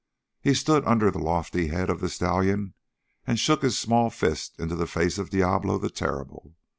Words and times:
He 0.41 0.55
stood 0.55 0.83
under 0.85 1.11
the 1.11 1.19
lofty 1.19 1.67
head 1.67 1.91
of 1.91 1.99
the 1.99 2.09
stallion 2.09 2.73
and 3.27 3.37
shook 3.37 3.61
his 3.61 3.77
small 3.77 4.09
fist 4.09 4.55
into 4.59 4.73
the 4.75 4.87
face 4.87 5.19
of 5.19 5.29
Diablo 5.29 5.77
the 5.77 5.91
Terrible. 5.91 6.55